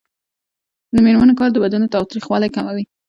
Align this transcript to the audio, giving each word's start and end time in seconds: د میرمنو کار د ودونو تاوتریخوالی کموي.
د 0.95 0.97
میرمنو 1.05 1.37
کار 1.39 1.49
د 1.51 1.57
ودونو 1.63 1.91
تاوتریخوالی 1.93 2.49
کموي. 2.55 2.83